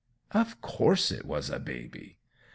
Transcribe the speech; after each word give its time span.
Of 0.31 0.61
course, 0.61 1.11
it 1.11 1.25
was 1.27 1.51
a 1.51 1.59
baby! 1.59 2.17